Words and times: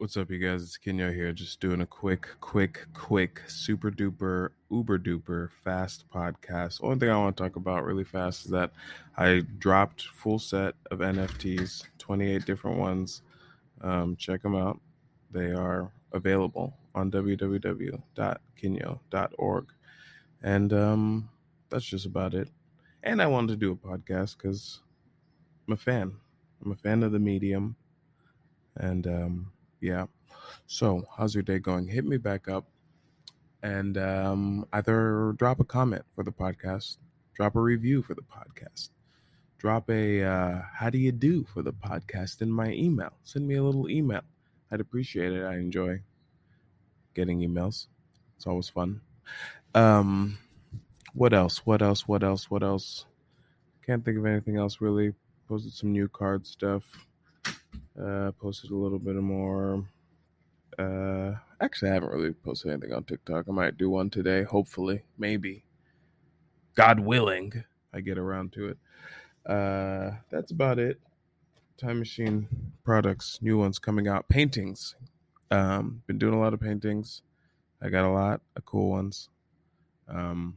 What's 0.00 0.16
up, 0.16 0.30
you 0.30 0.38
guys? 0.38 0.62
It's 0.62 0.78
Kenyo 0.78 1.14
here, 1.14 1.30
just 1.30 1.60
doing 1.60 1.82
a 1.82 1.86
quick, 1.86 2.26
quick, 2.40 2.86
quick, 2.94 3.42
super 3.48 3.90
duper, 3.90 4.48
uber 4.70 4.98
duper 4.98 5.50
fast 5.62 6.06
podcast. 6.10 6.82
Only 6.82 6.98
thing 6.98 7.10
I 7.10 7.18
want 7.18 7.36
to 7.36 7.42
talk 7.42 7.56
about 7.56 7.84
really 7.84 8.04
fast 8.04 8.46
is 8.46 8.50
that 8.50 8.72
I 9.18 9.42
dropped 9.58 10.04
full 10.04 10.38
set 10.38 10.74
of 10.90 11.00
NFTs, 11.00 11.84
28 11.98 12.46
different 12.46 12.78
ones. 12.78 13.20
Um, 13.82 14.16
check 14.16 14.40
them 14.40 14.56
out. 14.56 14.80
They 15.30 15.52
are 15.52 15.92
available 16.12 16.78
on 16.94 17.10
www.kenyo.org. 17.10 19.66
And 20.42 20.72
um, 20.72 21.28
that's 21.68 21.84
just 21.84 22.06
about 22.06 22.32
it. 22.32 22.48
And 23.02 23.20
I 23.20 23.26
wanted 23.26 23.48
to 23.48 23.56
do 23.56 23.72
a 23.72 23.76
podcast 23.76 24.38
because 24.38 24.80
I'm 25.68 25.74
a 25.74 25.76
fan. 25.76 26.14
I'm 26.64 26.72
a 26.72 26.76
fan 26.76 27.02
of 27.02 27.12
the 27.12 27.18
medium. 27.18 27.76
And 28.76 29.06
um, 29.06 29.52
yeah. 29.80 30.06
So, 30.66 31.04
how's 31.16 31.34
your 31.34 31.42
day 31.42 31.58
going? 31.58 31.88
Hit 31.88 32.04
me 32.04 32.16
back 32.16 32.48
up 32.48 32.66
and 33.62 33.98
um, 33.98 34.66
either 34.72 35.34
drop 35.36 35.60
a 35.60 35.64
comment 35.64 36.02
for 36.14 36.24
the 36.24 36.32
podcast, 36.32 36.96
drop 37.34 37.56
a 37.56 37.60
review 37.60 38.02
for 38.02 38.14
the 38.14 38.22
podcast, 38.22 38.90
drop 39.58 39.90
a 39.90 40.22
uh, 40.22 40.62
how 40.74 40.90
do 40.90 40.98
you 40.98 41.12
do 41.12 41.44
for 41.52 41.62
the 41.62 41.72
podcast 41.72 42.42
in 42.42 42.50
my 42.50 42.70
email. 42.72 43.12
Send 43.24 43.46
me 43.46 43.56
a 43.56 43.62
little 43.62 43.88
email. 43.88 44.22
I'd 44.70 44.80
appreciate 44.80 45.32
it. 45.32 45.44
I 45.44 45.54
enjoy 45.54 46.00
getting 47.14 47.40
emails. 47.40 47.86
It's 48.36 48.46
always 48.46 48.68
fun. 48.68 49.00
Um, 49.74 50.38
what 51.12 51.34
else? 51.34 51.66
What 51.66 51.82
else? 51.82 52.06
What 52.06 52.22
else? 52.22 52.50
What 52.50 52.62
else? 52.62 53.04
Can't 53.84 54.04
think 54.04 54.18
of 54.18 54.26
anything 54.26 54.56
else 54.56 54.80
really. 54.80 55.14
Posted 55.48 55.72
some 55.72 55.92
new 55.92 56.08
card 56.08 56.46
stuff. 56.46 56.84
Uh, 57.98 58.30
posted 58.32 58.70
a 58.70 58.76
little 58.76 58.98
bit 58.98 59.16
more. 59.16 59.84
Uh, 60.78 61.32
actually, 61.60 61.90
I 61.90 61.94
haven't 61.94 62.12
really 62.12 62.32
posted 62.32 62.70
anything 62.70 62.92
on 62.92 63.04
TikTok. 63.04 63.46
I 63.48 63.52
might 63.52 63.76
do 63.76 63.90
one 63.90 64.10
today, 64.10 64.42
hopefully, 64.44 65.02
maybe. 65.18 65.64
God 66.74 67.00
willing, 67.00 67.64
I 67.92 68.00
get 68.00 68.16
around 68.16 68.52
to 68.52 68.68
it. 68.68 68.78
Uh, 69.44 70.12
that's 70.30 70.52
about 70.52 70.78
it. 70.78 71.00
Time 71.76 71.98
Machine 71.98 72.48
products, 72.84 73.38
new 73.42 73.58
ones 73.58 73.78
coming 73.78 74.06
out. 74.06 74.28
Paintings. 74.28 74.94
Um, 75.50 76.02
been 76.06 76.18
doing 76.18 76.34
a 76.34 76.40
lot 76.40 76.54
of 76.54 76.60
paintings. 76.60 77.22
I 77.82 77.88
got 77.88 78.04
a 78.04 78.10
lot 78.10 78.40
of 78.56 78.64
cool 78.64 78.90
ones. 78.90 79.28
Um, 80.08 80.56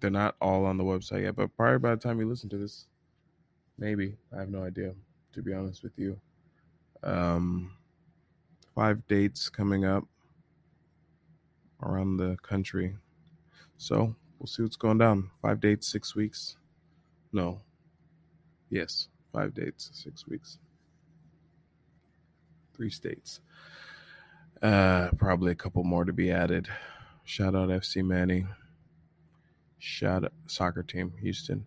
they're 0.00 0.10
not 0.10 0.36
all 0.40 0.66
on 0.66 0.76
the 0.76 0.84
website 0.84 1.22
yet, 1.22 1.36
but 1.36 1.56
probably 1.56 1.78
by 1.78 1.90
the 1.94 2.00
time 2.00 2.20
you 2.20 2.28
listen 2.28 2.48
to 2.50 2.58
this, 2.58 2.86
maybe 3.78 4.16
I 4.34 4.40
have 4.40 4.50
no 4.50 4.62
idea 4.62 4.94
to 5.32 5.42
be 5.42 5.52
honest 5.52 5.82
with 5.82 5.98
you. 5.98 6.20
Um, 7.02 7.76
five 8.74 9.06
dates 9.06 9.48
coming 9.48 9.84
up 9.84 10.04
around 11.82 12.16
the 12.16 12.36
country. 12.42 12.96
So 13.76 14.14
we'll 14.38 14.46
see 14.46 14.62
what's 14.62 14.76
going 14.76 14.98
down. 14.98 15.30
Five 15.40 15.60
dates, 15.60 15.88
six 15.88 16.14
weeks. 16.14 16.56
No. 17.32 17.60
Yes, 18.70 19.08
five 19.32 19.54
dates, 19.54 19.90
six 19.92 20.26
weeks. 20.26 20.58
Three 22.74 22.90
states. 22.90 23.40
Uh, 24.62 25.10
probably 25.18 25.52
a 25.52 25.56
couple 25.56 25.82
more 25.82 26.04
to 26.04 26.12
be 26.12 26.30
added. 26.30 26.68
Shout 27.24 27.54
out 27.54 27.68
FC 27.68 28.04
Manny. 28.04 28.46
Shout 29.78 30.24
out 30.24 30.32
soccer 30.46 30.82
team, 30.82 31.12
Houston 31.20 31.66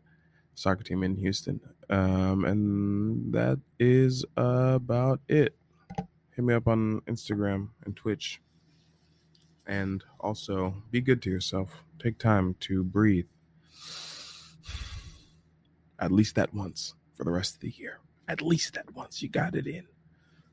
soccer 0.56 0.84
team 0.84 1.04
in 1.04 1.16
Houston. 1.18 1.60
Um, 1.90 2.46
and 2.46 3.34
that 3.34 3.60
is 3.80 4.26
about 4.36 5.20
it. 5.28 5.56
Hit 6.36 6.44
me 6.44 6.54
up 6.54 6.68
on 6.68 7.02
Instagram 7.02 7.70
and 7.86 7.96
Twitch. 7.96 8.42
And 9.68 10.04
also, 10.20 10.76
be 10.92 11.02
good 11.02 11.22
to 11.24 11.30
yourself. 11.30 11.84
Take 12.00 12.18
time 12.18 12.56
to 12.62 12.84
breathe. 12.84 13.28
At 16.00 16.12
least 16.12 16.36
that 16.36 16.54
once 16.54 16.94
for 17.16 17.24
the 17.24 17.32
rest 17.32 17.56
of 17.56 17.62
the 17.62 17.72
year. 17.72 18.00
At 18.28 18.42
least 18.42 18.74
that 18.74 18.94
once. 18.94 19.22
You 19.22 19.30
got 19.30 19.56
it 19.56 19.66
in. 19.66 19.88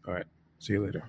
All 0.07 0.15
right. 0.15 0.27
See 0.59 0.75
you 0.75 0.85
later. 0.85 1.05